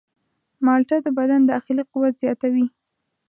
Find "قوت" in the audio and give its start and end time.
1.91-2.13